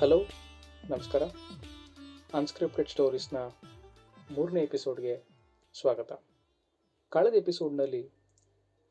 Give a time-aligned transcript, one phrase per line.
[0.00, 0.18] Hello,
[0.90, 1.22] ನಮಸ್ಕಾರ.
[2.34, 3.36] Unscripted ಸ್ಟೋರೀಸ್ನ
[4.30, 5.24] ಮೂರನೇ ಎಪಿಸೋಡ್ಗೆ
[5.80, 6.22] ಸ್ವಾಗತ.
[7.08, 8.10] ಕಳೆದ ಎಪಿಸೋಡ್ನಲ್ಲಿ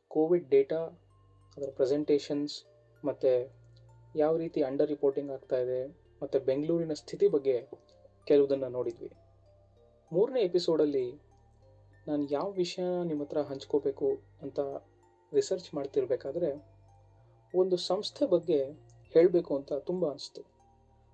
[0.08, 0.76] ಕೋವಿಡ್ ಡೇಟಾ
[1.58, 2.64] ಅದರ ಪ್ರೆಸೆಂಟೇಷನ್ಸ್
[3.06, 3.54] ಮತ್ತು
[4.16, 5.88] ಯಾವ ರೀತಿ ಅಂಡರ್ ರಿಪೋರ್ಟಿಂಗ್ ಆಗ್ತಾ ಇದೆ
[6.22, 7.70] ಮತ್ತು ಬೆಂಗಳೂರಿನ ಸ್ಥಿತಿ ಬಗ್ಗೆ
[8.26, 9.12] ಕೆಲವುದನ್ನು ನೋಡಿದ್ವಿ.
[10.12, 11.12] ಮೂರನೇ ಎಪಿಸೋಡಲ್ಲಿ
[12.08, 14.60] ನಾನು ಯಾವ ವಿಷಯ ನಿಮ್ಮ ಹತ್ರ ಹಂಚ್ಕೋಬೇಕು ಅಂತ
[15.34, 16.66] ರಿಸರ್ಚ್ ಮಾಡ್ತಿರ್ಬೇಕಾದ್ರೆ
[17.56, 18.64] ಒಂದು ಸಂಸ್ಥೆ ಬಗ್ಗೆ
[19.14, 20.59] ಹೇಳಬೇಕು ಅಂತ ತುಂಬ ಅನಿಸ್ತು.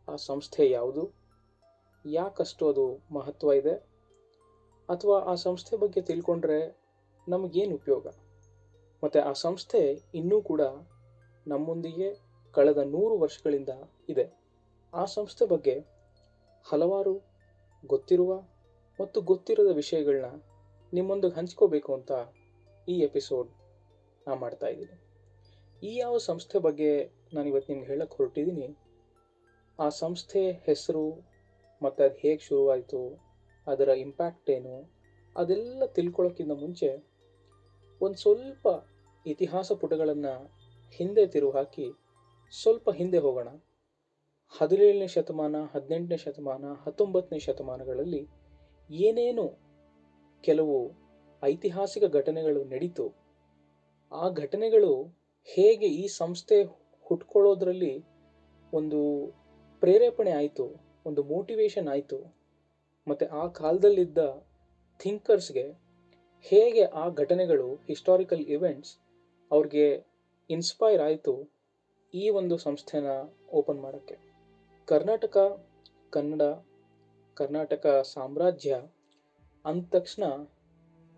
[0.09, 1.13] ಆ ಸಂಸ್ಥೆ ಯಾವುದು?
[2.05, 3.73] ಯಾಕಷ್ಟು ಅದು ಮಹತ್ವ ಇದೆ?
[4.89, 6.77] ಅಥವಾ ಆ ಸಂಸ್ಥೆ ಬಗ್ಗೆ ತಿಳ್ಕೊಂಡ್ರೆ
[7.27, 8.07] ನಮಗೇನು ಉಪಯೋಗ?
[9.03, 10.61] ಮತ್ತು ಆ ಸಂಸ್ಥೆ ಇನ್ನೂ ಕೂಡ
[11.47, 12.19] ನಮ್ಮೊಂದಿಗೆ
[12.51, 13.69] ಕಳೆದ ನೂರು ವರ್ಷಗಳಿಂದ
[14.09, 14.37] ಇದೆ.
[14.93, 15.79] ಆ ಸಂಸ್ಥೆ ಬಗ್ಗೆ
[16.63, 17.21] ಹಲವಾರು
[17.87, 18.41] ಗೊತ್ತಿರುವ
[19.01, 20.41] ಮತ್ತು ಗೊತ್ತಿರದ ವಿಷಯಗಳನ್ನ
[20.93, 22.11] ನಿಮ್ಮೊಂದಿಗೆ ಹಂಚ್ಕೋಬೇಕು ಅಂತ
[22.87, 23.49] ಈ ಎಪಿಸೋಡ್
[24.27, 24.95] ನಾ ಮಾಡ್ತಾ ಇದ್ದೀನಿ.
[25.87, 28.84] ಈ ಯಾವ ಸಂಸ್ಥೆ ಬಗ್ಗೆ ನಾನು ಇವತ್ತು ನಿಮ್ಗೆ ಹೇಳಕ್ಕೆ ಹೊರಟಿದ್ದೀನಿ
[29.79, 31.05] ಆ ಸಂಸ್ಥೆ ಹೆಸರು
[31.81, 33.01] ಮತ್ತು ಅದು ಹೇಗೆ ಶುರುವಾಯಿತು,
[33.67, 34.75] ಅದರ ಇಂಪ್ಯಾಕ್ಟ್ ಏನು,
[35.35, 36.89] ಅದೆಲ್ಲ ತಿಳ್ಕೊಳ್ಳೋಕ್ಕಿಂತ ಮುಂಚೆ
[38.01, 38.67] ಒಂದು ಸ್ವಲ್ಪ
[39.25, 40.33] ಇತಿಹಾಸ ಪುಟಗಳನ್ನು
[40.99, 41.87] ಹಿಂದೆ ತಿರುವು ಹಾಕಿ
[42.53, 43.49] ಸ್ವಲ್ಪ ಹಿಂದೆ ಹೋಗೋಣ.
[44.61, 48.23] ಹದಿನೇಳನೇ ಶತಮಾನ, ಹದಿನೆಂಟನೇ ಶತಮಾನ, ಹತ್ತೊಂಬತ್ತನೇ ಶತಮಾನಗಳಲ್ಲಿ
[48.89, 49.45] ಏನೇನು
[50.43, 50.77] ಕೆಲವು
[51.43, 53.05] ಐತಿಹಾಸಿಕ ಘಟನೆಗಳು ನಡೀತು,
[54.11, 54.91] ಆ ಘಟನೆಗಳು
[55.49, 56.57] ಹೇಗೆ ಈ ಸಂಸ್ಥೆ
[57.07, 57.93] ಹುಟ್ಕೊಳ್ಳೋದ್ರಲ್ಲಿ
[58.73, 59.01] ಒಂದು
[59.79, 60.65] ಪ್ರೇರೇಪಣೆ ಆಯಿತು,
[61.05, 62.35] ಒಂದು ಮೋಟಿವೇಶನ್ ಆಯಿತು.
[63.07, 64.17] ಮತ್ತು ಆ ಕಾಲದಲ್ಲಿದ್ದ
[64.99, 65.71] ಥಿಂಕರ್ಸ್ಗೆ
[66.41, 68.97] ಹೇಗೆ ಆ ಘಟನೆಗಳು ಹಿಸ್ಟಾರಿಕಲ್ ಇವೆಂಟ್ಸ್
[69.51, 70.05] ಅವ್ರಿಗೆ
[70.49, 71.51] ಇನ್ಸ್ಪೈರ್ ಆಯಿತು
[72.13, 73.05] ಈ ಒಂದು ಸಂಸ್ಥೆನ
[73.51, 74.17] ಓಪನ್ ಮಾಡೋಕ್ಕೆ.
[74.85, 75.37] ಕರ್ನಾಟಕ,
[76.09, 76.41] ಕನ್ನಡ,
[77.33, 78.81] ಕರ್ನಾಟಕ ಸಾಮ್ರಾಜ್ಯ
[79.65, 80.23] ಅಂದ ತಕ್ಷಣ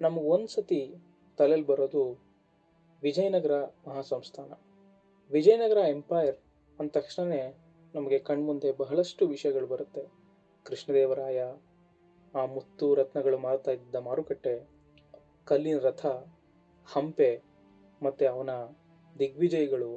[0.02, 0.94] ನಮಗೆ ಒಂದು ಸತಿ
[1.38, 2.28] ತಲೆಯಲ್ಲಿ ಬರೋದು
[3.02, 4.52] ವಿಜಯನಗರ ಮಹಾಸಂಸ್ಥಾನ.
[5.32, 6.38] ವಿಜಯನಗರ ಎಂಪೈರ್
[6.80, 7.67] ಅಂದ ತಕ್ಷಣವೇ
[7.98, 10.04] ನಮಗೆ ಕಣ್ಮುಂದೆ ಬಹಳಷ್ಟು ವಿಷಯಗಳು ಬರುತ್ತೆ.
[10.64, 11.40] ಕೃಷ್ಣದೇವರಾಯ,
[12.36, 14.56] ಆ ಮುತ್ತು ರತ್ನಗಳು ಮಾರ್ತಾ ಇದ್ದ ಮಾರುಕಟ್ಟೆ,
[15.46, 16.06] ಕಲ್ಲಿನ ರಥ,
[16.86, 17.42] ಹಂಪೆ,
[18.02, 18.50] ಮತ್ತು ಅವನ
[19.20, 19.92] ದಿಗ್ವಿಜಯಗಳು,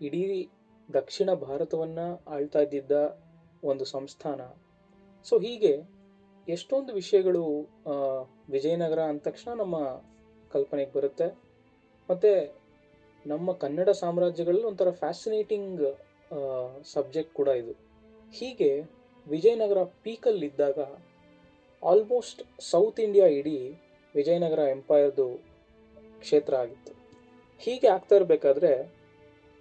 [0.00, 0.48] ಇಡೀ
[0.88, 2.92] ದಕ್ಷಿಣ ಭಾರತವನ್ನು ಆಳ್ತಾ ಇದ್ದಿದ್ದ
[3.64, 4.40] ಒಂದು ಸಂಸ್ಥಾನ.
[5.24, 5.72] ಸೊ ಹೀಗೆ
[6.48, 7.44] ಎಷ್ಟೊಂದು ವಿಷಯಗಳು
[8.50, 9.76] ವಿಜಯನಗರ ಅಂದ ತಕ್ಷಣ ನಮ್ಮ
[10.50, 11.28] ಕಲ್ಪನೆಗೆ ಬರುತ್ತೆ.
[12.10, 12.30] ಮತ್ತು
[13.26, 15.82] ನಮ್ಮ ಕನ್ನಡ ಸಾಮ್ರಾಜ್ಯಗಳಲ್ಲಿ ಒಂಥರ ಫ್ಯಾಸಿನೇಟಿಂಗ್
[16.84, 17.72] ಸಬ್ಜೆಕ್ಟ್ ಕೂಡ ಇದು.
[18.32, 18.82] ಹೀಗೆ
[19.28, 20.78] ವಿಜಯನಗರ ಪೀಕಲ್ಲಿದ್ದಾಗ
[21.84, 23.74] ಆಲ್ಮೋಸ್ಟ್ ಸೌತ್ ಇಂಡಿಯಾ ಇಡೀ
[24.14, 25.26] ವಿಜಯನಗರ ಎಂಪೈರ್ದು
[26.20, 26.92] ಕ್ಷೇತ್ರ ಆಗಿತ್ತು.
[27.58, 28.72] ಹೀಗೆ ಆಗ್ತಾ ಇರಬೇಕಾದ್ರೆ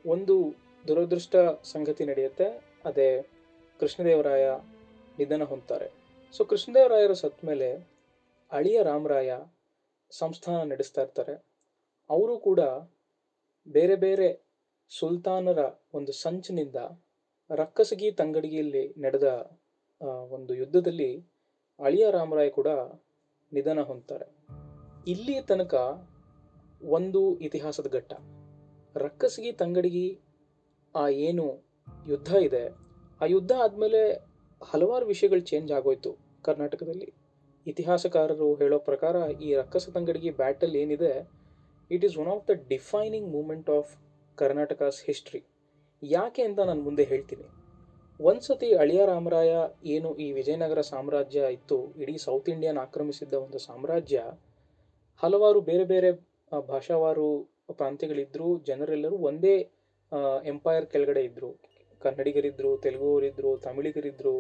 [0.06, 0.56] ಒಂದು
[0.88, 2.46] ದುರದೃಷ್ಟ ಸಂಗತಿ ನಡೆಯುತ್ತೆ.
[2.86, 3.22] ಅದೇ
[3.80, 4.50] ಕೃಷ್ಣದೇವರಾಯ
[5.20, 5.92] ನಿಧನ ಹೊಂದ್ತಾರೆ.
[6.38, 7.90] ಸೊ ಕೃಷ್ಣದೇವರಾಯರು ಸತ್ತ ಮೇಲೆ
[8.52, 9.38] ಅಳಿಯ ರಾಮರಾಯ
[10.12, 11.34] ಸಂಸ್ಥಾನ ನಡೆಸ್ತಾ ಇರ್ತಾರೆ.
[12.10, 12.60] ಅವರು ಕೂಡ
[13.68, 14.49] ಬೇರೆ ಬೇರೆ
[14.92, 15.62] ಸುಲ್ತಾನರ
[15.94, 16.80] ಒಂದು ಸಂಚಿನಿಂದ
[17.50, 19.28] ರಕ್ಕಸಗಿ ತಂಗಡಿಗೆಯಲ್ಲಿ ನಡೆದ
[20.32, 21.12] ಒಂದು ಯುದ್ಧದಲ್ಲಿ
[21.80, 22.70] ಅಳಿಯ ರಾಮರಾಯ್ ಕೂಡ
[23.52, 24.28] ನಿಧನ ಹೊಂದ್ತಾರೆ.
[25.08, 25.76] ಇಲ್ಲಿಯ ತನಕ
[26.82, 28.14] ಒಂದು ಇತಿಹಾಸದ ಘಟ್ಟ.
[28.96, 30.08] ರಕ್ಕಸಗಿ ತಂಗಡಿಗಿ
[30.96, 31.46] ಆ ಏನು
[32.08, 32.64] ಯುದ್ಧ ಇದೆ,
[33.22, 34.02] ಆ ಯುದ್ಧ ಆದಮೇಲೆ
[34.62, 36.12] ಹಲವಾರು ವಿಷಯಗಳು ಚೇಂಜ್ ಆಗೋಯ್ತು
[36.44, 37.10] ಕರ್ನಾಟಕದಲ್ಲಿ.
[37.66, 41.14] ಇತಿಹಾಸಕಾರರು ಹೇಳೋ ಪ್ರಕಾರ ಈ ರಕ್ಕಸ ತಂಗಡಿಗಿ ಬ್ಯಾಟಲ್ ಏನಿದೆ
[41.92, 43.92] it is one of the defining moment of
[44.42, 45.42] Karnataka's history
[46.04, 47.48] ಯಾಕೆ ಅಂತ ನಾನು ಮುಂದೆ ಹೇಳ್ತೀನಿ.
[48.20, 49.52] ಒಂದ್ಸತಿ ಅಳಿಯ ರಾಮರಾಯ
[49.96, 54.20] ಏನು ಈ ವಿಜಯನಗರ ಸಾಮ್ರಾಜ್ಯ ಇತ್ತು, ಇಡೀ ಸೌತ್ ಇಂಡಿಯನ್ ಆಕ್ರಮಿಸಿದ್ದ ಒಂದು ಸಾಮ್ರಾಜ್ಯ,
[55.24, 56.10] ಹಲವಾರು ಬೇರೆ ಬೇರೆ
[56.72, 57.28] ಭಾಷಾವಾರು
[57.80, 59.56] ಪ್ರಾಂತ್ಯಗಳಿದ್ದರು ಜನರೆಲ್ಲರೂ ಒಂದೇ
[60.52, 61.52] ಎಂಪೈರ್ ಕೆಳಗಡೆ ಇದ್ದರು
[62.02, 64.36] ಕನ್ನಡಿಗರಿದ್ದರು ತೆಲುಗುವರಿದ್ದರು ತಮಿಳಿಗರಿದ್ದರು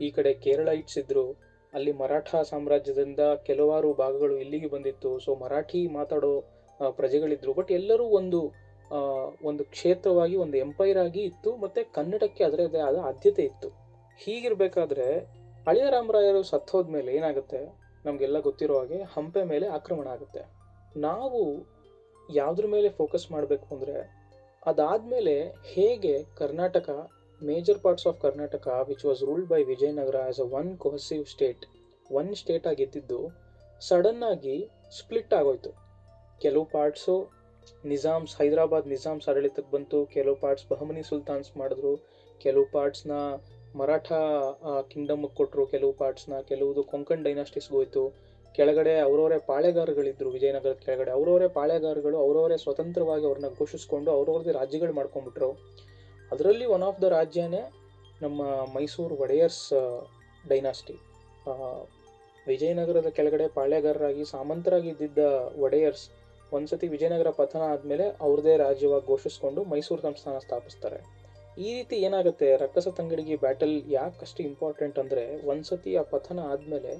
[0.00, 1.26] ಈ ಕಡೆ ಕೇರಳೈಟ್ಸ್ ಇದ್ದರು
[1.72, 5.10] ಅಲ್ಲಿ ಮರಾಠ ಸಾಮ್ರಾಜ್ಯದಿಂದ ಕೆಲವಾರು ಭಾಗಗಳು ಇಲ್ಲಿಗೆ ಬಂದಿತ್ತು.
[5.24, 6.32] ಸೊ ಮರಾಠಿ ಮಾತಾಡೋ
[6.98, 7.52] ಪ್ರಜೆಗಳಿದ್ರು.
[7.58, 8.40] ಬಟ್ ಎಲ್ಲರೂ ಒಂದು
[9.44, 13.68] ಒಂದು ಕ್ಷೇತ್ರವಾಗಿ, ಒಂದು ಎಂಪೈರ್ ಆಗಿ ಇತ್ತು, ಮತ್ತು ಕನ್ನಡಕ್ಕೆ ಅದರದೇ ಆದ ಆದ್ಯತೆ ಇತ್ತು.
[14.20, 15.26] ಹೀಗಿರಬೇಕಾದ್ರೆ,
[15.66, 17.60] ಹಳೆಯ ರಾಮರಾಯರು ಸತ್ತೋದ್ಮೇಲೆ ಏನಾಗುತ್ತೆ?
[18.04, 20.42] ನಮಗೆಲ್ಲ ಗೊತ್ತಿರೋ ಹಾಗೆ ಹಂಪೆ ಮೇಲೆ ಆಕ್ರಮಣ ಆಗುತ್ತೆ.
[20.96, 21.40] ನಾವು
[22.30, 23.96] ಯಾವುದ್ರ ಮೇಲೆ ಫೋಕಸ್ ಮಾಡಬೇಕು ಅಂದರೆ,
[24.66, 26.90] ಅದಾದಮೇಲೆ ಹೇಗೆ Karnataka
[27.40, 31.64] major parts of Karnataka which was ruled by Vijayanagara as a one cohesive state
[32.10, 33.20] one state ಆಗಿದ್ದಿದ್ದು
[33.82, 35.70] ಸಡನ್ನಾಗಿ ಸ್ಪ್ಲಿಟ್ ಆಗೋಯ್ತು.
[36.40, 37.16] ಕೆಲವು ಪಾರ್ಟ್ಸು
[37.92, 41.92] ನಿಜಾಮ್ಸ್ ಹೈದರಾಬಾದ್ ನಿಜಾಮ್ಸ್ ಆಡಳಿತಕ್ಕೆ ಬಂತು, ಕೆಲವು ಪಾರ್ಟ್ಸ್ ಬಹಮನಿ ಸುಲ್ತಾನ್ಸ್ ಮಾಡಿದ್ರು,
[42.40, 43.12] ಕೆಲವು ಪಾರ್ಟ್ಸ್ನ
[43.80, 44.08] ಮರಾಠ
[44.90, 48.02] ಕಿಂಗ್ಡಮ್ಗೆ ಕೊಟ್ಟರು ಕೆಲವು ಪಾರ್ಟ್ಸ್ನ ಕೆಲವುದು ಕೊಂಕಣ್ ಡೈನಾಸ್ಟಿಸ್ಗೆ ಹೋಯ್ತು.
[48.54, 51.10] ಕೆಳಗಡೆ ಅವರವರೇ ಪಾಳೆಗಾರಗಳಿದ್ರು ವಿಜಯನಗರದ ಕೆಳಗಡೆ.
[51.16, 55.50] ಅವರವರೇ ಪಾಳೆಗಾರಗಳು ಅವರವರೇ ಸ್ವತಂತ್ರವಾಗಿ ಅವ್ರನ್ನ ಘೋಷಿಸ್ಕೊಂಡು ಅವ್ರವ್ರದ್ದೇ ರಾಜ್ಯಗಳು ಮಾಡ್ಕೊಂಡ್ಬಿಟ್ರು.
[56.32, 57.62] ಅದರಲ್ಲಿ ಒನ್ ಆಫ್ ದ ರಾಜ್ಯನೇ
[58.22, 58.42] ನಮ್ಮ
[58.76, 59.64] ಮೈಸೂರು ಒಡೆಯರ್ಸ್
[60.44, 60.96] ಡೈನಾಸ್ಟಿ
[62.46, 65.18] ವಿಜಯನಗರದ ಕೆಳಗಡೆ ಪಾಳೆಗಾರರಾಗಿ ಸಾಮಂತರಾಗಿ ಇದ್ದಿದ್ದ
[65.66, 66.04] ಒಡೆಯರ್ಸ್
[66.56, 70.98] ಒಂದ್ಸತಿ ವಿಜಯನಗರ ಪತನ ಆದಮೇಲೆ ಅವ್ರದೇ ರಾಜ್ಯವಾಗಿ ಘೋಷಿಸ್ಕೊಂಡು ಮೈಸೂರು ಸಂಸ್ಥಾನ ಸ್ಥಾಪಿಸ್ತಾರೆ.
[71.66, 72.48] ಈ ರೀತಿ ಏನಾಗುತ್ತೆ?
[72.62, 76.92] ರಕ್ಕಸ ತಂಗಡಿಗೆ ಬ್ಯಾಟಲ್ ಯಾಕಷ್ಟು ಇಂಪಾರ್ಟೆಂಟ್ ಅಂದರೆ ಒಂದ್ಸತಿ ಆ ಪತನ ಆದಮೇಲೆ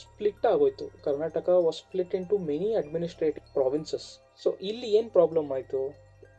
[0.00, 0.86] ಸ್ಪ್ಲಿಟ್ ಆಗೋಯ್ತು.
[1.04, 4.08] Karnataka was split into many administrative provinces
[4.42, 5.80] so ಇಲ್ಲಿ ಏನು ಪ್ರಾಬ್ಲಮ್ ಆಯಿತು?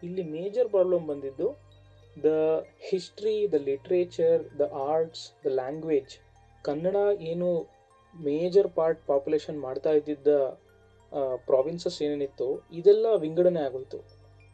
[0.07, 1.47] ಇಲ್ಲಿ ಮೇಜರ್ ಪ್ರಾಬ್ಲಮ್ ಬಂದಿದ್ದು
[2.17, 2.29] the
[2.89, 6.13] history the literature the arts the language
[6.65, 6.97] Kannada
[7.31, 7.49] ಏನು
[8.15, 10.29] ಮೇಜರ್ ಪಾರ್ಟ್ ಪಾಪ್ಯುಲೇಷನ್ ಮಾಡ್ತಾ ಇದ್ದಿದ್ದ
[11.49, 12.47] ಪ್ರಾವಿನ್ಸಸ್ ಏನೇನಿತ್ತು,
[12.79, 13.99] ಇದೆಲ್ಲ ವಿಂಗಡಣೆ ಆಗೋಯಿತು.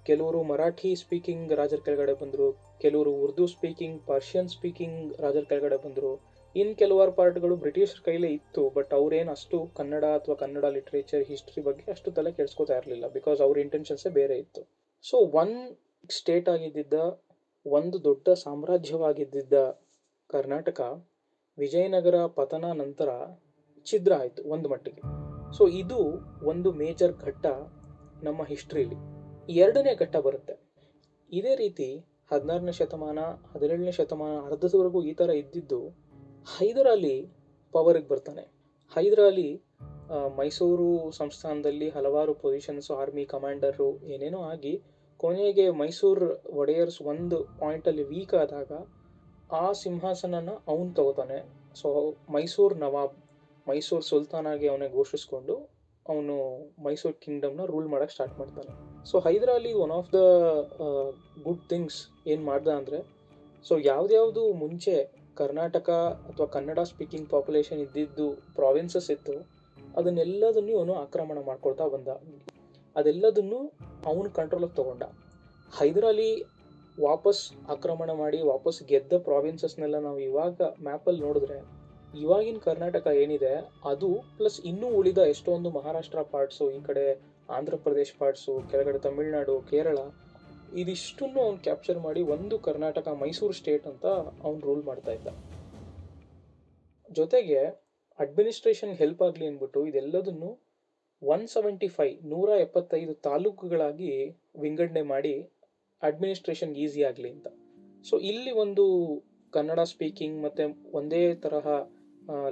[0.06, 2.48] ಕೆಲವರು ಮರಾಠಿ ಸ್ಪೀಕಿಂಗ್ ರಾಜರ ಕೆಳಗಡೆ ಬಂದರು,
[2.84, 6.14] ಕೆಲವರು ಉರ್ದು ಸ್ಪೀಕಿಂಗ್ ಪರ್ಷಿಯನ್ ಸ್ಪೀಕಿಂಗ್ ರಾಜರ ಕೆಳಗಡೆ ಬಂದರು.
[6.56, 11.86] ಇನ್ನು ಕೆಲವಾರು ಪಾರ್ಟ್ಗಳು ಬ್ರಿಟಿಷರ ಕೈಲೇ ಇತ್ತು ಬಟ್ ಅವ್ರೇನು ಅಷ್ಟು ಕನ್ನಡ ಅಥವಾ ಕನ್ನಡ ಲಿಟ್ರೇಚರ್ ಹಿಸ್ಟ್ರಿ ಬಗ್ಗೆ
[11.92, 14.62] ಅಷ್ಟು ತಲೆ ಕೆಡಿಸ್ಕೋತಾ ಇರಲಿಲ್ಲ ಬಿಕಾಸ್ ಅವ್ರ ಇಂಟೆನ್ಷನ್ಸೇ ಬೇರೆ ಇತ್ತು.
[15.06, 15.56] ಸೊ ಒನ್
[16.10, 16.94] ಸ್ಟೇಟ್ ಆಗಿದ್ದಿದ್ದ,
[17.66, 19.54] ಒಂದು ದೊಡ್ಡ ಸಾಮ್ರಾಜ್ಯವಾಗಿದ್ದಿದ್ದ
[20.30, 20.82] ಕರ್ನಾಟಕ,
[21.58, 23.10] ವಿಜಯನಗರ ಪತನ ನಂತರ
[23.88, 25.23] ಛಿದ್ರ ಆಯಿತು, ಒಂದು ಮಟ್ಟಿಗೆ.
[25.58, 26.00] ಸೊ ಇದು
[26.52, 27.46] ಒಂದು ಮೇಜರ್ ಘಟ್ಟ
[28.28, 28.98] ನಮ್ಮ ಹಿಸ್ಟ್ರಿಲಿ
[29.64, 30.56] ಎರಡನೇ ಘಟ್ಟ ಬರುತ್ತೆ.
[31.30, 31.88] ಇದೇ ರೀತಿ
[32.32, 33.20] ಹದಿನಾರನೇ ಶತಮಾನ,
[33.54, 35.80] ಹದಿನೇಳನೇ ಶತಮಾನ ಅರ್ಧದವರೆಗೂ ಈ ಥರ ಇದ್ದಿದ್ದು
[36.48, 37.16] ಹೈದರ್ ಅಲಿ
[37.74, 38.44] ಪವರಿಗೆ ಬರ್ತಾನೆ.
[38.96, 39.50] ಹೈದರ್ ಅಲಿ
[40.40, 40.88] ಮೈಸೂರು
[41.20, 44.74] ಸಂಸ್ಥಾನದಲ್ಲಿ ಹಲವಾರು ಪೊಸಿಷನ್ಸ್ ಆರ್ಮಿ ಕಮಾಂಡರು ಏನೇನೋ ಆಗಿ
[45.20, 46.28] ಕೊನೆಗೆ ಮೈಸೂರು
[46.62, 48.72] ಒಡೆಯರ್ಸ್ ಒಂದು ಪಾಯಿಂಟಲ್ಲಿ ವೀಕ್ ಆದಾಗ
[49.62, 51.40] ಆ ಸಿಂಹಾಸನನ ಅವನು ತಗೋತಾನೆ.
[51.82, 51.90] ಸೊ
[52.36, 53.16] ಮೈಸೂರು ನವಾಬ್.
[53.68, 55.56] ಮೈಸೂರು ಸುಲ್ತಾನಾಗಿ ಅವನೇ ಘೋಷಿಸ್ಕೊಂಡು
[56.06, 56.36] ಅವನು
[56.86, 58.72] ಮೈಸೂರು ಕಿಂಗ್ಡಮ್ನ ರೂಲ್ ಮಾಡೋಕ್ಕೆ ಸ್ಟಾರ್ಟ್ ಮಾಡ್ತಾನೆ.
[59.10, 60.20] So Hyder Ali one of the
[61.46, 62.00] good things
[62.32, 63.00] ಏನು ಮಾಡ್ದ ಅಂದರೆ
[63.66, 64.96] ಸೊ ಯಾವ್ದ್ಯಾವುದು ಮುಂಚೆ
[65.42, 65.90] ಕರ್ನಾಟಕ
[66.30, 68.26] ಅಥವಾ ಕನ್ನಡ ಸ್ಪೀಕಿಂಗ್ ಪಾಪ್ಯುಲೇಷನ್ ಇದ್ದಿದ್ದು
[68.58, 69.36] ಪ್ರಾವಿನ್ಸಸ್ ಇತ್ತು,
[70.00, 72.10] ಅದನ್ನೆಲ್ಲದನ್ನೂ ಅವನು ಆಕ್ರಮಣ ಮಾಡ್ಕೊಳ್ತಾ ಬಂದ.
[72.96, 73.60] ಅದೆಲ್ಲದನ್ನು
[74.12, 75.04] ಅವನು ಕಂಟ್ರೋಲಿಗೆ ತಗೊಂಡ.
[75.72, 76.30] ಹೈದರಾಲಿ
[76.98, 77.42] ವಾಪಸ್
[77.74, 81.58] ಆಕ್ರಮಣ ಮಾಡಿ, ವಾಪಸ್ ಗೆದ್ದ ಪ್ರಾವಿನ್ಸಸ್ನೆಲ್ಲ ನಾವು ಇವಾಗ ಮ್ಯಾಪಲ್ಲಿ ನೋಡಿದ್ರೆ
[82.22, 83.54] ಇವಾಗಿನ ಕರ್ನಾಟಕ ಏನಿದೆ,
[83.92, 87.06] ಅದು ಪ್ಲಸ್ ಇನ್ನೂ ಉಳಿದ ಎಷ್ಟೊಂದು ಮಹಾರಾಷ್ಟ್ರ ಪಾರ್ಟ್ಸು ಈ ಕಡೆ
[87.50, 89.98] ಆಂಧ್ರ ಪ್ರದೇಶ್ ಪಾರ್ಟ್ಸು ಕೆಳಗಡೆ ತಮಿಳುನಾಡು, ಕೇರಳ,
[90.82, 94.06] ಇದಿಷ್ಟನ್ನು ಅವ್ನು ಕ್ಯಾಪ್ಚರ್ ಮಾಡಿ ಒಂದು ಕರ್ನಾಟಕ ಮೈಸೂರು ಸ್ಟೇಟ್ ಅಂತ
[94.46, 95.28] ಅವ್ನು ರೂಲ್ ಮಾಡ್ತಾ ಇದ್ದ.
[97.10, 97.60] ಜೊತೆಗೆ
[98.20, 100.50] ಅಡ್ಮಿನಿಸ್ಟ್ರೇಷನ್ ಹೆಲ್ಪ್ ಆಗಲಿ ಅಂದ್ಬಿಟ್ಟು ಇದೆಲ್ಲದನ್ನು
[101.22, 104.12] ಒನ್ ಸೆವೆಂಟಿ ಫೈವ್ ನೂರ ಎಪ್ಪತ್ತೈದು ತಾಲೂಕುಗಳಾಗಿ
[104.64, 105.36] ವಿಂಗಡಣೆ ಮಾಡಿ
[106.02, 107.48] ಅಡ್ಮಿನಿಸ್ಟ್ರೇಷನ್ ಈಸಿ ಆಗಲಿ ಅಂತ.
[108.06, 108.86] ಸೊ ಇಲ್ಲಿ ಒಂದು
[109.54, 110.64] ಕನ್ನಡ ಸ್ಪೀಕಿಂಗ್ ಮತ್ತು
[111.00, 111.68] ಒಂದೇ ತರಹ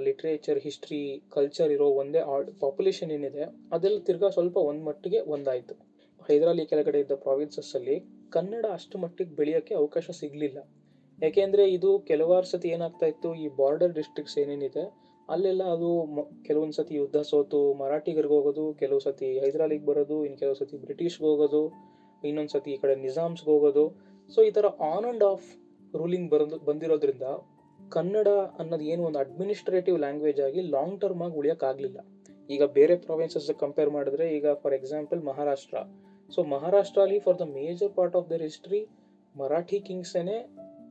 [0.06, 1.00] ಲಿಟ್ರೇಚರ್ ಹಿಸ್ಟ್ರಿ
[1.34, 5.74] ಕಲ್ಚರ್ ಇರೋ ಒಂದೇ ಆರ್ಡ್ ಪಾಪ್ಯುಲೇಷನ್ ಏನಿದೆ ಅದೆಲ್ಲ ತಿರ್ಗಾ ಸ್ವಲ್ಪ ಒಂದು ಮಟ್ಟಿಗೆ ಒಂದಾಯಿತು.
[6.28, 7.96] ಹೈದರಾಲಿ ಕೆಳಗಡೆ ಇದ್ದ ಪ್ರಾವಿನ್ಸಸ್ಸಲ್ಲಿ
[8.36, 10.58] ಕನ್ನಡ ಅಷ್ಟು ಮಟ್ಟಿಗೆ ಬೆಳೆಯೋಕ್ಕೆ ಅವಕಾಶ ಸಿಗಲಿಲ್ಲ.
[11.18, 14.84] ಯಾಕೆಂದರೆ ಇದು ಕೆಲವಾರು ಸತಿ ಏನಾಗ್ತಾ ಇತ್ತು, ಈ ಬಾರ್ಡರ್ ಡಿಸ್ಟ್ರಿಕ್ಟ್ಸ್ ಏನೇನಿದೆ,
[15.28, 15.90] ಅಲ್ಲೆಲ್ಲ ಅದು
[16.46, 21.62] ಕೆಲವೊಂದು ಸತಿ ಯುದ್ಧ ಸೋತು, ಮರಾಠಿಗರಿಗೆ ಹೋಗೋದು, ಕೆಲವು ಸತಿ ಹೈದರಾಲಿಗೆ ಬರೋದು ಇನ್ನು ಕೆಲವು ಸತಿ ಬ್ರಿಟಿಷ್ಗೆ ಹೋಗೋದು,
[22.22, 23.84] ಇನ್ನೊಂದು ಸತಿ ಈ ಕಡೆ ನಿಜಾಮ್ಸ್ಗೆ ಹೋಗೋದು.
[24.30, 25.48] ಸೊ ಈ ಥರ ಆನ್ ಆ್ಯಂಡ್ ಆಫ್
[25.94, 27.26] ರೂಲಿಂಗ್ ಬರೋದು, ಬಂದಿರೋದ್ರಿಂದ
[27.96, 28.28] ಕನ್ನಡ
[28.60, 31.98] ಅನ್ನೋದು ಏನು ಒಂದು ಅಡ್ಮಿನಿಸ್ಟ್ರೇಟಿವ್ ಲ್ಯಾಂಗ್ವೇಜ್ ಆಗಿ ಲಾಂಗ್ ಟರ್ಮ್ ಆಗಿ ಉಳಿಯೋಕ್ಕಾಗಲಿಲ್ಲ.
[32.50, 35.78] ಈಗ ಬೇರೆ ಪ್ರಾವಿನ್ಸಸ್ ಕಂಪೇರ್ ಮಾಡಿದ್ರೆ ಈಗ for example Maharashtra.
[36.34, 38.80] So ಮಹಾರಾಷ್ಟ್ರಲ್ಲಿ for the major part of their history
[39.34, 40.36] Marathi ಕಿಂಗ್ಸೇನೆ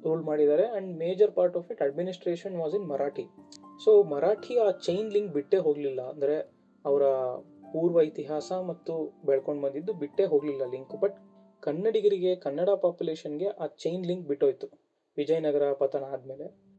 [0.06, 3.26] rule ಮಾಡಿದ್ದಾರೆ and major part of it administration was in Marathi.
[3.84, 6.02] So Marathi ಆ ಚೈನ್ ಲಿಂಕ್ ಬಿಟ್ಟೇ ಹೋಗಲಿಲ್ಲ.
[6.14, 6.38] ಅಂದರೆ
[6.86, 7.04] ಅವರ
[7.74, 8.94] ಪೂರ್ವ ಇತಿಹಾಸ ಮತ್ತು
[9.26, 11.18] ಬೆಳ್ಕೊಂಡು ಬಂದಿದ್ದು ಬಿಟ್ಟೇ ಹೋಗಲಿಲ್ಲ ಲಿಂಕ್ ಬಟ್
[11.64, 14.68] ಕನ್ನಡಿಗರಿಗೆ, ಕನ್ನಡ ಪಾಪ್ಯುಲೇಷನ್ಗೆ ಆ ಚೈನ್ ಲಿಂಕ್ ಬಿಟ್ಟೋಯ್ತು.
[15.18, 16.71] ವಿಜಯನಗರ ಪತನ ಆದಮೇಲೆ.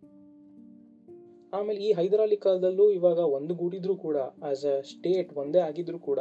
[1.56, 4.18] ಆಮೇಲೆ ಈ ಹೈದರಾಲಿ ಕಾಲದಲ್ಲೂ ಇವಾಗ ಒಂದು ಗೂಡಿದ್ರು ಕೂಡ
[4.50, 6.20] ಆಸ್ ಅ ಸ್ಟೇಟ್ ಒಂದೇ ಆಗಿದ್ರು ಕೂಡ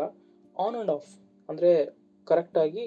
[0.55, 1.09] ಆನ್ ಆ್ಯಂಡ್ ಆಫ್
[1.49, 1.71] ಅಂದರೆ
[2.27, 2.83] ಕರೆಕ್ಟಾಗಿ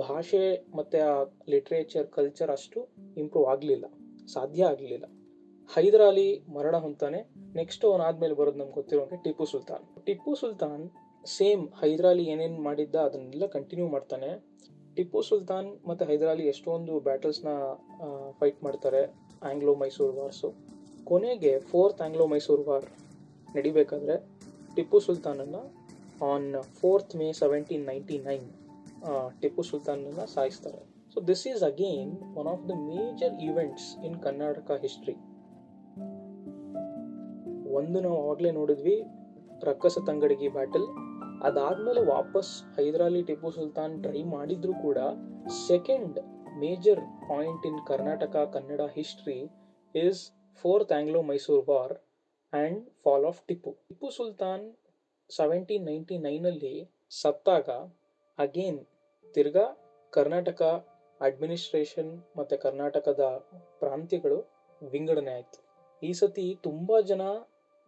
[0.00, 0.44] ಭಾಷೆ
[0.78, 1.12] ಮತ್ತು ಆ
[1.52, 2.80] ಲಿಟ್ರೇಚರ್ ಕಲ್ಚರ್ ಅಷ್ಟು
[3.22, 3.86] ಇಂಪ್ರೂವ್ ಆಗಲಿಲ್ಲ,
[4.34, 5.06] ಸಾಧ್ಯ ಆಗಲಿಲ್ಲ.
[5.70, 7.20] ಹೈದರಾಲಿ ಮರಣ ಹೊಂತಾನೆ
[7.60, 9.84] ನೆಕ್ಸ್ಟ್ ಆದಮೇಲೆ ಬರೋದು ನಮ್ಗೆ ಗೊತ್ತಿರೋಂಗೆ ಟಿಪ್ಪು ಸುಲ್ತಾನ್.
[10.06, 10.84] ಟಿಪ್ಪು ಸುಲ್ತಾನ್
[11.36, 14.30] ಸೇಮ್ ಹೈದರಾಲಿ ಏನೇನು ಮಾಡಿದ್ದ ಅದನ್ನೆಲ್ಲ ಕಂಟಿನ್ಯೂ ಮಾಡ್ತಾನೆ.
[14.96, 17.48] ಟಿಪ್ಪು ಸುಲ್ತಾನ್ ಮತ್ತು ಹೈದರಾಲಿ ಎಷ್ಟೊಂದು ಬ್ಯಾಟಲ್ಸ್ನ
[18.40, 19.02] ಫೈಟ್ ಮಾಡ್ತಾರೆ
[19.50, 20.50] ಆಂಗ್ಲೋ ಮೈಸೂರು ವಾರ್ಸು
[21.08, 22.86] ಕೊನೆಗೆ ಫೋರ್ತ್ ಆಂಗ್ಲೋ ಮೈಸೂರು ವಾರ್
[23.56, 24.16] ನಡಿಬೇಕಾದ್ರೆ
[24.76, 25.62] Tipu ಸುಲ್ತಾನನ್ನು
[26.30, 26.48] on
[26.78, 28.46] fourth May seventeen ninety nine
[29.40, 30.80] Tipu ಸುಲ್ತಾನನ್ನು ಸಾಯಿಸ್ತಾರೆ.
[31.12, 35.16] So this is again one of the major events in Karnataka history
[37.78, 38.96] ಒಂದು ನಾವು ಆಗಲೇ ನೋಡಿದ್ವಿ,
[39.68, 40.86] ರಕ್ಕಸ ತಂಗಡಿಗೆ ಬ್ಯಾಟಲ್
[41.48, 44.98] ಅದಾದ್ಮೇಲೆ ವಾಪಸ್ ಹೈದರಾಲಿ ಟಿಪ್ಪು ಸುಲ್ತಾನ್ ಟ್ರೈ ಮಾಡಿದ್ರು ಕೂಡ
[45.68, 46.16] second
[46.64, 49.38] major point in Karnataka Kannada history
[49.94, 50.22] is
[50.58, 51.94] fourth Anglo Mysuru war
[52.52, 54.64] and fall of Tipu Tipu Sultan
[55.30, 56.74] seventeen ninety ನೈನಲ್ಲಿ
[57.10, 57.68] ಸತ್ತಾಗ
[58.38, 58.80] ಅಗೇನ್
[59.34, 59.66] ತಿರ್ಗಾ
[60.12, 60.62] ಕರ್ನಾಟಕ
[61.20, 63.24] ಅಡ್ಮಿನಿಸ್ಟ್ರೇಷನ್ ಮತ್ತು ಕರ್ನಾಟಕದ
[63.80, 64.38] ಪ್ರಾಂತ್ಯಗಳು
[64.82, 65.58] ವಿಂಗಡಣೆ ಆಯಿತು.
[66.02, 67.22] ಈ ಸತಿ ತುಂಬ ಜನ,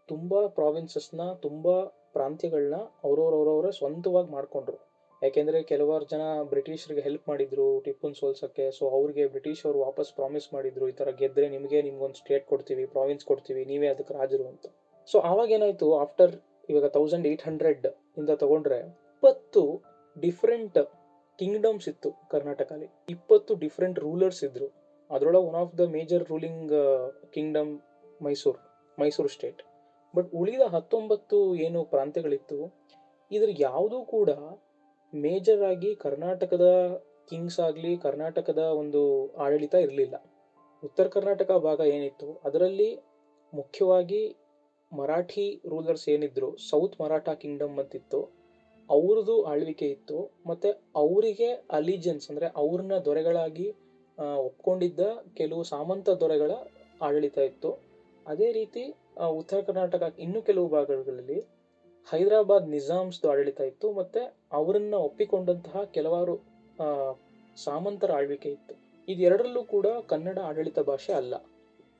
[0.08, 1.66] ತುಂಬ ಪ್ರಾವಿನ್ಸಸ್ನ ತುಂಬ
[2.12, 4.78] ಪ್ರಾಂತ್ಯಗಳನ್ನ ಅವ್ರವ್ರವ್ರವರೇ ಸ್ವಂತವಾಗಿ ಮಾಡಿಕೊಂಡ್ರು.
[5.22, 8.66] ಯಾಕೆಂದರೆ ಕೆಲವಾರು ಜನ ಬ್ರಿಟಿಷರಿಗೆ ಹೆಲ್ಪ್ ಮಾಡಿದ್ರು, ಟಿಪ್ಪುನ್ ಸೋಲ್ಸೋಕ್ಕೆ.
[8.76, 13.24] ಸೊ ಅವ್ರಿಗೆ ಬ್ರಿಟಿಷ್ ಅವರು ವಾಪಸ್ ಪ್ರಾಮಿಸ್ ಮಾಡಿದ್ರು, ಈ ಥರ ಗೆದ್ದರೆ ನಿಮಗೆ ನಿಮ್ಗೊಂದು ಸ್ಟೇಟ್ ಕೊಡ್ತೀವಿ ಪ್ರಾವಿನ್ಸ್
[13.30, 14.66] ಕೊಡ್ತೀವಿ, ನೀವೇ ಅದಕ್ಕೆ ರಾಜರು ಅಂತ.
[15.08, 16.32] ಸೊ ಆವಾಗ ಏನಾಯಿತು ಆಫ್ಟರ್
[16.70, 17.86] ಇವಾಗ ತೌಸಂಡ್ ಏಯ್ಟ್ ಹಂಡ್ರೆಡ್
[18.20, 18.78] ಇಂದ ತಗೊಂಡ್ರೆ
[19.12, 19.62] ಇಪ್ಪತ್ತು
[20.16, 20.78] ಡಿಫ್ರೆಂಟ್
[21.38, 22.88] ಕಿಂಗ್ಡಮ್ಸ್ ಇತ್ತು ಕರ್ನಾಟಕದಲ್ಲಿ.
[23.14, 24.68] ಇಪ್ಪತ್ತು ಡಿಫ್ರೆಂಟ್ ರೂಲರ್ಸ್ ಇದ್ರು.
[25.10, 26.72] ಅದರೊಳಗೆ one of the major ruling
[27.34, 27.72] kingdom
[28.26, 28.58] Mysuru
[28.98, 29.60] Mysuru state
[30.14, 32.58] but ಉಳಿದ ಹತ್ತೊಂಬತ್ತು ಏನು ಪ್ರಾಂತ್ಯಗಳಿತ್ತು,
[33.30, 34.30] ಇದ್ರ ಯಾವುದೂ ಕೂಡ
[35.12, 36.66] ಮೇಜರ್ ಆಗಿ ಕರ್ನಾಟಕದ
[37.30, 39.00] ಕಿಂಗ್ಸ್ ಆಗಲಿ, ಕರ್ನಾಟಕದ ಒಂದು
[39.44, 40.16] ಆಡಳಿತ ಇರಲಿಲ್ಲ.
[40.82, 42.90] ಉತ್ತರ ಕರ್ನಾಟಕ ಭಾಗ ಏನಿತ್ತು, ಅದರಲ್ಲಿ
[43.52, 44.20] ಮುಖ್ಯವಾಗಿ
[44.92, 48.20] ಮರಾಠಿ ರೂಲರ್ಸ್ ಏನಿದ್ರು ಸೌತ್ ಮರಾಠ ಕಿಂಗ್ಡಮ್ ಅಂತಿತ್ತು,
[48.90, 50.18] ಅವ್ರದ್ದು ಆಳ್ವಿಕೆ ಇತ್ತು,
[50.50, 50.68] ಮತ್ತು
[51.02, 51.48] ಅವರಿಗೆ
[51.78, 53.68] ಅಲಿಜೆನ್ಸ್ ಅಂದರೆ ಅವ್ರನ್ನ ದೊರೆಗಳಾಗಿ
[54.48, 55.00] ಒಪ್ಕೊಂಡಿದ್ದ
[55.40, 56.52] ಕೆಲವು ಸಾಮಂತ ದೊರೆಗಳ
[57.00, 57.70] ಆಡಳಿತ ಇತ್ತು.
[58.26, 58.82] ಅದೇ ರೀತಿ
[59.40, 61.38] ಉತ್ತರ ಕರ್ನಾಟಕ ಇನ್ನೂ ಕೆಲವು ಭಾಗಗಳಲ್ಲಿ
[62.08, 64.20] ಹೈದರಾಬಾದ್ ನಿಜಾಮ್ಸ್ದು ಆಡಳಿತ ಇತ್ತು, ಮತ್ತು
[64.52, 66.34] ಅವರನ್ನ ಒಪ್ಪಿಕೊಂಡಂತಹ ಕೆಲವಾರು
[67.56, 68.74] ಸಾಮಂತರ ಆಳ್ವಿಕೆ ಇತ್ತು.
[69.08, 71.34] ಇದೆರಡರಲ್ಲೂ ಕೂಡ ಕನ್ನಡ ಆಡಳಿತ ಭಾಷೆ ಅಲ್ಲ.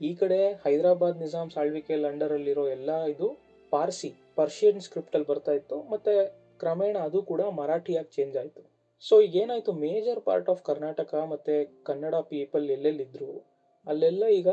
[0.01, 3.29] ಈ ಕಡೆ ಹೈದರಾಬಾದ್ ನಿಜಾಮ್ಸ್ ಆಳ್ವಿಕೆಯಲ್ಲಿ ಅಂಡರಲ್ಲಿರೋ ಎಲ್ಲ ಇದು
[3.73, 6.13] ಪಾರ್ಸಿ, ಪರ್ಷಿಯನ್ ಸ್ಕ್ರಿಪ್ಟಲ್ಲಿ ಬರ್ತಾ ಇತ್ತು, ಮತ್ತು
[6.61, 8.63] ಕ್ರಮೇಣ ಅದು ಕೂಡ ಮರಾಠಿಯಾಗಿ ಚೇಂಜ್ ಆಯಿತು.
[9.05, 13.33] ಸೊ ಈಗ ಏನಾಯಿತು ಮೇಜರ್ ಪಾರ್ಟ್ ಆಫ್ ಕರ್ನಾಟಕ ಮತ್ತು ಕನ್ನಡ ಪೀಪಲ್ ಎಲ್ಲೆಲ್ಲಿದ್ದರು
[13.87, 14.49] ಅಲ್ಲೆಲ್ಲ ಈಗ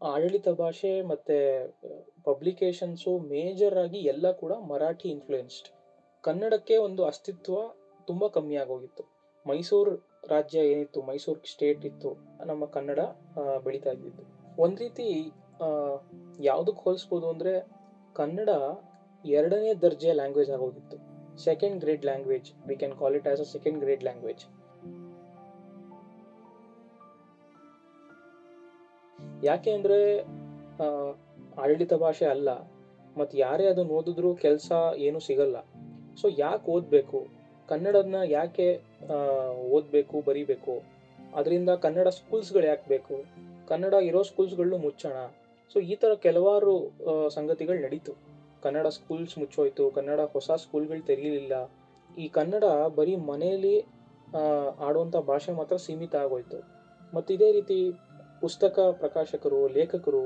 [0.00, 1.36] ಆಡಳಿತ ಭಾಷೆ ಮತ್ತು
[2.24, 5.68] ಪಬ್ಲಿಕೇಶನ್ಸು ಮೇಜರ್ ಆಗಿ ಎಲ್ಲ ಕೂಡ ಮರಾಠಿ ಇನ್ಫ್ಲೂಯೆನ್ಸ್ಡ್
[6.28, 7.56] ಕನ್ನಡಕ್ಕೆ ಒಂದು ಅಸ್ತಿತ್ವ
[8.08, 9.02] ತುಂಬ ಕಮ್ಮಿ ಆಗೋಗಿತ್ತು.
[9.46, 9.92] ಮೈಸೂರು
[10.32, 12.10] ರಾಜ್ಯ ಏನಿತ್ತು, ಮೈಸೂರು ಸ್ಟೇಟ್ ಇತ್ತು,
[12.50, 13.00] ನಮ್ಮ ಕನ್ನಡ
[13.64, 14.24] ಬೆಳೀತಾ ಇದ್ದಿತ್ತು
[14.64, 15.06] ಒಂದು ರೀತಿ
[16.48, 17.52] ಯಾವುದಕ್ಕೆ ಹೋಲಿಸ್ಬೋದು ಅಂದರೆ
[18.16, 18.50] ಕನ್ನಡ
[19.24, 20.96] ಎರಡನೇ ದರ್ಜೆ ಲ್ಯಾಂಗ್ವೇಜ್ ಆಗೋಗಿತ್ತು.
[21.46, 24.44] Second grade language we can call it as a second grade language
[29.48, 29.98] ಯಾಕೆ ಅಂದರೆ
[31.62, 32.50] ಆಡಳಿತ ಭಾಷೆ ಅಲ್ಲ
[33.18, 34.70] ಮತ್ತು ಯಾರೇ ಅದನ್ನು ಓದಿದ್ರೂ ಕೆಲಸ
[35.06, 35.58] ಏನೂ ಸಿಗಲ್ಲ.
[36.20, 37.18] ಸೊ ಯಾಕೆ ಓದಬೇಕು?
[37.68, 38.68] ಕನ್ನಡನ ಯಾಕೆ
[39.76, 40.74] ಓದಬೇಕು, ಬರೀಬೇಕು?
[41.38, 43.16] ಅದರಿಂದ ಕನ್ನಡ ಸ್ಕೂಲ್ಸ್ಗಳು ಯಾಕೆ ಬೇಕು?
[43.70, 45.18] ಕನ್ನಡ ಇರೋ ಸ್ಕೂಲ್ಸ್ಗಳನ್ನು ಮುಚ್ಚೋಣ.
[45.72, 46.74] ಸೊ ಈ ಥರ ಕೆಲವಾರು
[47.36, 48.12] ಸಂಗತಿಗಳು ನಡೀತು.
[48.62, 51.54] ಕನ್ನಡ ಸ್ಕೂಲ್ಸ್ ಮುಚ್ಚೋಯ್ತು, ಕನ್ನಡ ಹೊಸ ಸ್ಕೂಲ್ಗಳು ತೆರೀಲಿಲ್ಲ.
[52.18, 52.64] ಈ ಕನ್ನಡ
[52.98, 53.74] ಬರೀ ಮನೆಯಲ್ಲಿ
[54.86, 56.58] ಆಡುವಂಥ ಭಾಷೆ ಮಾತ್ರ ಸೀಮಿತ ಆಗೋಯ್ತು.
[57.14, 57.78] ಮತ್ತು ಇದೇ ರೀತಿ
[58.40, 60.22] ಪುಸ್ತಕ ಪ್ರಕಾಶಕರು, ಲೇಖಕರು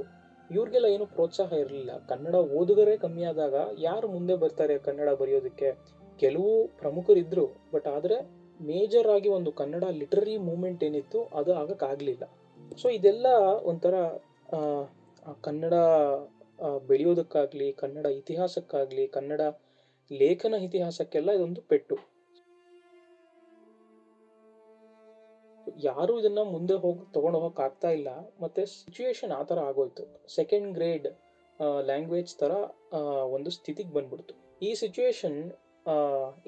[0.54, 1.92] ಇವ್ರಿಗೆಲ್ಲ ಏನು ಪ್ರೋತ್ಸಾಹ ಇರಲಿಲ್ಲ.
[2.10, 3.54] ಕನ್ನಡ ಓದುಗರೇ ಕಮ್ಮಿ ಆದಾಗ
[3.88, 5.68] ಯಾರು ಮುಂದೆ ಬರ್ತಾರೆ ಕನ್ನಡ ಬರೆಯೋದಕ್ಕೆ?
[6.22, 8.16] ಕೆಲವು ಪ್ರಮುಖರಿದ್ರು ಬಟ್ ಆದರೆ
[8.60, 12.24] ಮೇಜರ್ ಆಗಿ ಒಂದು ಕನ್ನಡ ಲಿಟ್ರರಿ ಮೂಮೆಂಟ್ ಏನಿತ್ತು, ಅದು ಆಗಕ್ಕಾಗಲಿಲ್ಲ
[12.80, 13.26] ಸೊ ಇದೆಲ್ಲ
[13.70, 13.94] ಒಂಥರ
[15.46, 15.74] ಕನ್ನಡ
[16.88, 19.42] ಬೆಳೆಯೋದಕ್ಕಾಗ್ಲಿ, ಕನ್ನಡ ಇತಿಹಾಸಕ್ಕಾಗ್ಲಿ, ಕನ್ನಡ
[20.10, 21.96] ಲೇಖನ ಇತಿಹಾಸಕ್ಕೆಲ್ಲ ಇದೊಂದು ಪೆಟ್ಟು.
[25.88, 28.10] ಯಾರು ಇದನ್ನ ಮುಂದೆ ಹೋಗಿ, ತಗೊಂಡು ಹೋಗಕ್ ಆಗ್ತಾ ಇಲ್ಲ.
[28.42, 30.04] ಮತ್ತೆ ಸಿಚುವೇಶನ್ ಆ ಥರ ಆಗೋಯ್ತು.
[30.36, 31.08] ಸೆಕೆಂಡ್ ಗ್ರೇಡ್
[31.90, 32.52] ಲ್ಯಾಂಗ್ವೇಜ್ ಥರ
[33.36, 34.34] ಒಂದು ಸ್ಥಿತಿಗೆ ಬಂದ್ಬಿಡ್ತು.
[34.66, 35.38] ಈ ಸಿಚುವೇಶನ್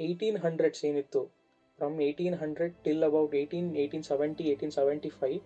[0.07, 1.23] ಏಯ್ಟೀನ್ ಹಂಡ್ರೆಡ್ಸ್ ಏನಿತ್ತು
[1.79, 5.39] from eighteen hundred till about eighteen eighteen seventy eighteen seventy five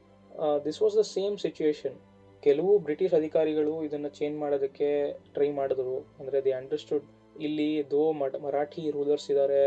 [0.66, 1.96] this was the same situation
[2.42, 4.88] ಕೆಲವು ಬ್ರಿಟಿಷ್ ಅಧಿಕಾರಿಗಳು ಇದನ್ನು ಚೇಂಜ್ ಮಾಡೋದಕ್ಕೆ
[5.36, 5.96] ಟ್ರೈ ಮಾಡಿದ್ರು.
[6.18, 7.06] ಅಂದರೆ ದಿ ಅಂಡರ್ಸ್ಟುಡ್
[7.46, 8.02] ಇಲ್ಲಿ ದೋ
[8.44, 9.62] ಮರಾಠಿ ರೂಲರ್ಸ್ ಇದ್ದಾರೆ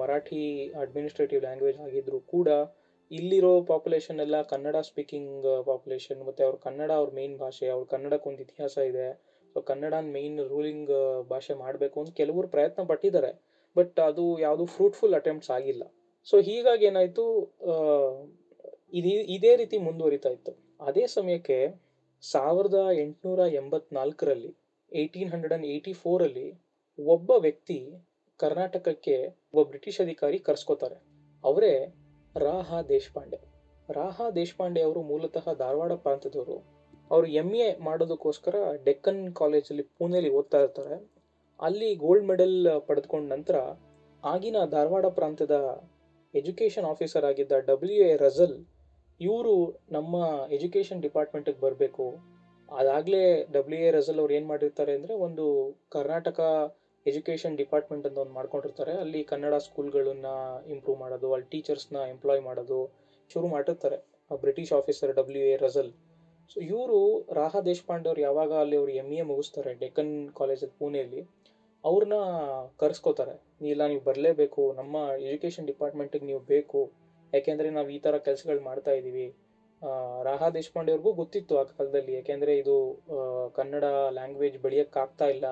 [0.00, 0.42] ಮರಾಠಿ
[0.84, 2.48] ಅಡ್ಮಿನಿಸ್ಟ್ರೇಟಿವ್ ಲ್ಯಾಂಗ್ವೇಜ್ ಆಗಿದ್ರು ಕೂಡ
[3.16, 8.76] ಇಲ್ಲಿರೋ ಪಾಪ್ಯುಲೇಷನ್ ಎಲ್ಲ ಕನ್ನಡ ಸ್ಪೀಕಿಂಗ್ ಪಾಪ್ಯುಲೇಷನ್ ಮತ್ತು ಅವ್ರ ಕನ್ನಡ ಅವ್ರ ಮೇನ್ ಭಾಷೆ, ಅವ್ರ ಕನ್ನಡಕ್ಕೊಂದು ಇತಿಹಾಸ
[8.90, 9.06] ಇದೆ.
[9.56, 10.92] ಸೊ ಕನ್ನಡ ಮೇನ್ ರೂಲಿಂಗ್
[11.32, 13.32] ಭಾಷೆ ಮಾಡಬೇಕು ಅಂತ ಕೆಲವರು ಪ್ರಯತ್ನ ಪಟ್ಟಿದ್ದಾರೆ.
[13.76, 15.82] ಬಟ್ ಅದು ಯಾವುದು ಫ್ರೂಟ್ಫುಲ್ ಅಟೆಂಪ್ಟ್ಸ್ ಆಗಿಲ್ಲ.
[16.28, 17.24] ಸೊ ಹೀಗಾಗಿ ಏನಾಯಿತು
[18.92, 20.52] ಇದೇ ಇದೇ ರೀತಿ ಮುಂದುವರಿತಾ ಇತ್ತು.
[20.80, 21.58] ಅದೇ ಸಮಯಕ್ಕೆ
[22.22, 24.52] ಸಾವಿರದ ಎಂಟುನೂರ ಎಂಬತ್ನಾಲ್ಕರಲ್ಲಿ
[24.92, 26.48] ಏಯ್ಟೀನ್ ಹಂಡ್ರೆಡ್ ಆ್ಯಂಡ್ ಏಯ್ಟಿ ಫೋರಲ್ಲಿ
[26.98, 27.78] ಒಬ್ಬ ವ್ಯಕ್ತಿ
[28.40, 29.16] ಕರ್ನಾಟಕಕ್ಕೆ
[29.52, 30.98] ಒಬ್ಬ ಬ್ರಿಟಿಷ್ ಅಧಿಕಾರಿ ಕರ್ಸ್ಕೋತಾರೆ.
[31.44, 31.72] ಅವರೇ
[32.36, 33.38] ರಾಹ ದೇಶಪಾಂಡೆ.
[33.88, 36.56] ರಾಹ ದೇಶಪಾಂಡೆ ಅವರು ಮೂಲತಃ ಧಾರವಾಡ ಪ್ರಾಂತದವರು
[37.10, 40.96] ಅವರು ಎಂ ಎ ಮಾಡೋದಕ್ಕೋಸ್ಕರ ಡೆಕ್ಕನ್ ಕಾಲೇಜಲ್ಲಿ ಪುಣೆಲಿ ಓದ್ತಾ ಇರ್ತಾರೆ.
[41.60, 42.56] ಅಲ್ಲಿ ಗೋಲ್ಡ್ ಮೆಡಲ್
[42.88, 43.56] ಪಡೆದುಕೊಂಡ ನಂತರ
[44.22, 45.56] ಆಗಿನ ಧಾರವಾಡ ಪ್ರಾಂತ್ಯದ
[46.34, 48.56] ಎಜುಕೇಷನ್ ಆಫೀಸರ್ ಆಗಿದ್ದ ಡಬ್ಲ್ಯೂ ಎ ರಜಲ್
[49.20, 49.54] ಇವರು
[49.90, 50.14] ನಮ್ಮ
[50.50, 52.06] ಎಜುಕೇಷನ್ ಡಿಪಾರ್ಟ್ಮೆಂಟಿಗೆ ಬರಬೇಕು.
[52.68, 55.44] ಅದಾಗಲೇ ಡಬ್ಲ್ಯೂ ಎ ರಜಲ್ ಅವ್ರು ಏನು ಮಾಡಿರ್ತಾರೆ ಅಂದರೆ ಒಂದು
[55.88, 56.40] ಕರ್ನಾಟಕ
[57.06, 58.92] ಎಜುಕೇಷನ್ ಡಿಪಾರ್ಟ್ಮೆಂಟ್ ಅಂತ ಒಂದು ಮಾಡ್ಕೊಂಡಿರ್ತಾರೆ.
[59.02, 60.28] ಅಲ್ಲಿ ಕನ್ನಡ ಸ್ಕೂಲ್ಗಳನ್ನ
[60.74, 62.78] ಇಂಪ್ರೂವ್ ಮಾಡೋದು, ಅಲ್ಲಿ ಟೀಚರ್ಸ್ನ ಎಂಪ್ಲಾಯ್ ಮಾಡೋದು
[63.30, 63.98] ಶುರು ಮಾಡಿರ್ತಾರೆ.
[64.44, 65.90] British officer W A Russell
[66.52, 66.98] so ಇವರು
[67.38, 71.20] ರಾಹ ದೇಶಪಾಂಡೆ ಅವ್ರು ಯಾವಾಗ ಅಲ್ಲಿ ಅವರು ಎಂ ಎ ಮುಗಿಸ್ತಾರೆ, ಡೆಕ್ಕನ್ ಕಾಲೇಜಲ್ಲಿ ಪುಣೆಯಲ್ಲಿ
[71.84, 72.16] ಅವ್ರನ್ನ
[72.82, 73.34] ಕರೆಸ್ಕೋತಾರೆ.
[73.72, 74.62] ಇಲ್ಲ, ನೀವು ಬರಲೇಬೇಕು.
[74.80, 74.96] ನಮ್ಮ
[75.28, 76.80] ಎಜುಕೇಷನ್ ಡಿಪಾರ್ಟ್ಮೆಂಟಿಗೆ ನೀವು ಬೇಕು.
[77.32, 79.26] ಯಾಕೆಂದರೆ ನಾವು ಈ ಥರ ಕೆಲಸಗಳು ಮಾಡ್ತಾ ಇದ್ದೀವಿ
[80.28, 82.12] ರಾಹಾ ದೇಶಪಾಂಡೆ ಅವ್ರಿಗೂ ಗೊತ್ತಿತ್ತು ಆ ಕಾಲದಲ್ಲಿ.
[82.18, 82.74] ಯಾಕೆಂದರೆ ಇದು
[83.58, 83.84] ಕನ್ನಡ
[84.18, 85.46] ಲ್ಯಾಂಗ್ವೇಜ್ ಬೆಳೆಯೋಕ್ಕಾಗ್ತಾ ಇಲ್ಲ.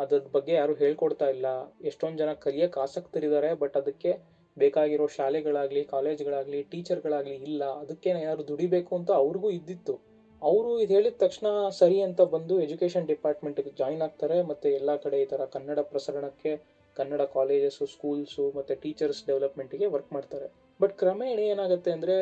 [0.00, 1.46] ಅದ್ರ ಬಗ್ಗೆ ಯಾರು ಹೇಳ್ಕೊಡ್ತಾ ಇಲ್ಲ.
[1.90, 4.10] ಎಷ್ಟೊಂದು ಜನ ಕಲಿಯಕ್ಕೆ ಆಸಕ್ತರಿದ್ದಾರೆ, ಬಟ್ ಅದಕ್ಕೆ
[4.56, 7.62] ಬೇಕಾಗಿರೋ ಶಾಲೆಗಳಾಗಲಿ, ಕಾಲೇಜ್ಗಳಾಗಲಿ, ಟೀಚರ್ಗಳಾಗಲಿ ಇಲ್ಲ.
[7.82, 9.94] ಅದಕ್ಕೆ ಯಾರು ದುಡಿಬೇಕು ಅಂತ ಅವ್ರಿಗೂ ಇದ್ದಿತ್ತು.
[10.42, 11.46] ಅವರು ಇದು ಹೇಳಿದ ತಕ್ಷಣ
[11.80, 14.36] ಸರಿ ಅಂತ ಬಂದು ಎಜುಕೇಷನ್ ಡಿಪಾರ್ಟ್ಮೆಂಟ್ಗೆ ಜಾಯಿನ್ ಆಗ್ತಾರೆ.
[14.50, 16.52] ಮತ್ತು ಎಲ್ಲ ಕಡೆ ಈ ಥರ ಕನ್ನಡ ಪ್ರಸರಣಕ್ಕೆ,
[16.96, 20.46] ಕನ್ನಡ ಕಾಲೇಜಸ್ಸು, ಸ್ಕೂಲ್ಸು, ಮತ್ತು ಟೀಚರ್ಸ್ ಡೆವಲಪ್ಮೆಂಟಿಗೆ ವರ್ಕ್ ಮಾಡ್ತಾರೆ.
[20.80, 22.16] ಬಟ್ ಕ್ರಮೇಣ ಏನಾಗುತ್ತೆ ಅಂದರೆ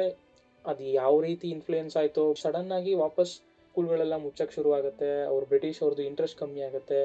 [0.64, 3.32] ಅದು ಯಾವ ರೀತಿ ಇನ್ಫ್ಲೂಯೆನ್ಸ್ ಆಯಿತು, ಸಡನ್ನಾಗಿ ವಾಪಸ್
[3.68, 7.00] ಸ್ಕೂಲ್ಗಳೆಲ್ಲ ಮುಚ್ಚಕ್ಕೆ ಶುರು ಆಗುತ್ತೆ ಅವ್ರು ಬ್ರಿಟಿಷ್ ಅವ್ರದ್ದು ಇಂಟ್ರೆಸ್ಟ್ ಕಮ್ಮಿ ಆಗುತ್ತೆ.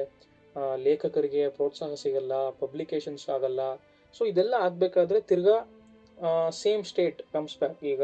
[0.86, 3.60] ಲೇಖಕರಿಗೆ ಪ್ರೋತ್ಸಾಹ ಸಿಗಲ್ಲ ಪಬ್ಲಿಕೇಶನ್ಸ್ ಆಗಲ್ಲ.
[4.16, 5.56] ಸೊ ಇದೆಲ್ಲ ಆಗಬೇಕಾದ್ರೆ ತಿರ್ಗಾ
[6.62, 8.02] ಸೇಮ್ ಸ್ಟೇಟ್ ಕಮ್ಸ್ ಬ್ಯಾಕ್ ಈಗ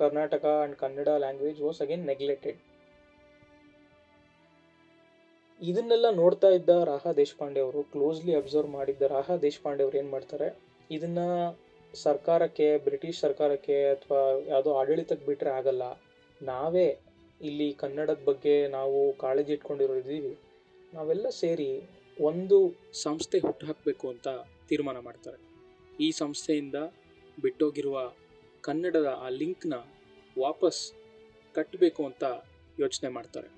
[0.00, 2.60] Karnataka and Kannada language was again neglected
[5.60, 10.48] ಇದನ್ನೆಲ್ಲ ನೋಡ್ತಾ ಇದ್ದ ರಾಹಾ ದೇಶಪಾಂಡೆ ಅವರು ಕ್ಲೋಸ್ಲಿ ಅಬ್ಸರ್ವ್ ಮಾಡಿದ್ದ ರಾಹಾ ದೇಶಪಾಂಡೆ ಅವರು ಏನು ಮಾಡ್ತಾರೆ?
[10.90, 11.20] ಇದನ್ನ
[11.94, 15.82] ಸರ್ಕಾರಕ್ಕೆ, ಬ್ರಿಟಿಷ್ ಸರ್ಕಾರಕ್ಕೆ ಅಥವಾ ಯಾವುದೋ ಆಡಳಿತಕ್ಕೆ ಬಿಟ್ಟರೆ ಆಗಲ್ಲ.
[16.40, 16.88] ನಾವೇ
[17.40, 20.32] ಇಲ್ಲಿ ಕನ್ನಡದ ಬಗ್ಗೆ ನಾವು ಕಾಳಜಿ ಇಟ್ಕೊಂಡಿರೋ ಇದ್ದೀವಿ
[20.92, 21.68] ನಾವೆಲ್ಲ ಸೇರಿ
[22.18, 22.56] ಒಂದು
[23.02, 24.28] ಸಂಸ್ಥೆ ಹುಟ್ಟುಹಾಕಬೇಕು ಅಂತ
[24.68, 25.38] ತೀರ್ಮಾನ ಮಾಡ್ತಾರೆ.
[26.00, 26.78] ಈ ಸಂಸ್ಥೆಯಿಂದ
[27.42, 27.98] ಬಿಟ್ಟೋಗಿರುವ
[28.66, 29.76] ಕನ್ನಡದ ಆ ಲಿಂಕ್ನ
[30.36, 30.80] ವಾಪಸ್
[31.54, 32.24] ಕಟ್ಟಬೇಕು ಅಂತ
[32.80, 33.48] ಯೋಚನೆ ಮಾಡ್ತಾರೆ.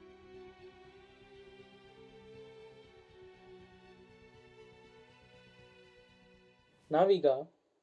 [6.90, 7.28] ನಾವೀಗ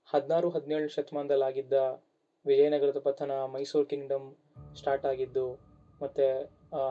[0.09, 1.73] ಹದಿನಾರು ಹದಿನೇಳು ಶತಮಾನದಲ್ಲಾಗಿದ್ದ
[2.45, 4.27] ವಿಜಯನಗರದ ಪತನ ಮೈಸೂರು ಕಿಂಗ್ಡಮ್
[4.79, 5.47] ಸ್ಟಾರ್ಟ್ ಆಗಿದ್ದು
[6.01, 6.27] ಮತ್ತು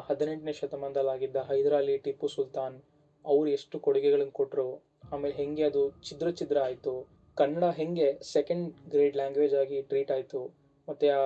[0.09, 2.77] ಹದಿನೆಂಟನೇ ಶತಮಾನದಲ್ಲಾಗಿದ್ದ ಹೈದರಾಲಿ ಟಿಪ್ಪು ಸುಲ್ತಾನ್,
[3.25, 4.69] ಅವ್ರು ಎಷ್ಟು ಕೊಡುಗೆಗಳನ್ನು ಕೊಟ್ಟರು
[5.13, 6.95] ಆಮೇಲೆ ಹೆಂಗೆ ಅದು ಛಿದ್ರ ಛಿದ್ರ ಆಯಿತು,
[7.37, 10.41] ಕನ್ನಡ ಹೆಂಗೆ ಸೆಕೆಂಡ್ ಗ್ರೇಡ್ ಲ್ಯಾಂಗ್ವೇಜ್ ಆಗಿ ಟ್ರೀಟ್ ಆಯಿತು,
[10.89, 11.23] ಮತ್ತು ಆ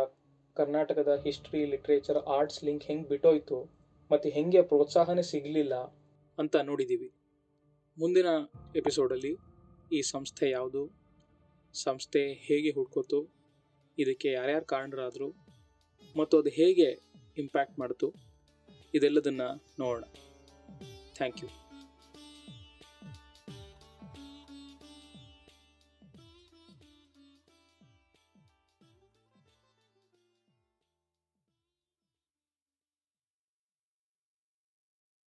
[0.56, 3.58] ಕರ್ನಾಟಕದ ಹಿಸ್ಟ್ರಿ ಲಿಟ್ರೇಚರ್ ಆರ್ಟ್ಸ್ ಲಿಂಕ್ ಹೆಂಗೆ ಬಿಟ್ಟೋಯ್ತು,
[4.10, 5.74] ಮತ್ತು ಹೆಂಗೆ ಪ್ರೋತ್ಸಾಹನೇ ಸಿಗಲಿಲ್ಲ
[6.38, 7.08] ಅಂತ ನೋಡಿದ್ದೀವಿ
[7.98, 8.28] ಮುಂದಿನ
[8.76, 9.32] ಎಪಿಸೋಡಲ್ಲಿ
[9.90, 10.82] ಈ ಸಂಸ್ಥೆ ಯಾವುದು,
[11.74, 13.18] ಸಂಸ್ಥೆ ಹೇಗೆ ಹುಡ್ಕೋತು,
[13.98, 15.28] ಇದಕ್ಕೆ ಯಾರ್ಯಾರು ಕಾರಣರಾದರು,
[16.16, 16.88] ಮತ್ತು ಅದು ಹೇಗೆ
[17.36, 18.08] ಇಂಪ್ಯಾಕ್ಟ್ ಮಾಡ್ತು
[18.94, 19.48] ಇದೆಲ್ಲದನ್ನು
[19.78, 20.04] ನೋಡೋಣ.
[21.16, 21.63] Thank you